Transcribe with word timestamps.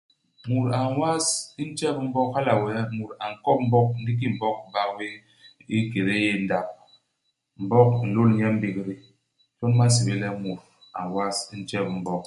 Mut 0.47 0.67
a 0.77 0.79
n'was 0.91 1.25
njep 1.69 1.95
u 2.01 2.03
Mbog, 2.07 2.27
hala 2.35 2.53
wee, 2.63 2.81
mut 2.95 3.11
a 3.23 3.25
nkop 3.33 3.59
Mbog 3.67 3.87
ndi 4.01 4.11
ki 4.19 4.27
Mbog 4.35 4.57
i 4.67 4.71
bak 4.73 4.89
bé 4.97 5.07
i 5.75 5.75
kédé 5.91 6.13
yéé 6.23 6.35
ndap. 6.45 6.67
Mbog 7.63 7.89
i 8.03 8.05
nlôl 8.09 8.29
nye 8.35 8.45
i 8.51 8.55
mbégdé. 8.57 8.95
Jon 9.57 9.73
ba 9.77 9.85
nsébél 9.89 10.19
le 10.21 10.27
mut 10.43 10.61
a 10.97 10.99
n'was 11.05 11.37
ntjep 11.57 11.85
u 11.91 11.93
Mbog. 12.01 12.19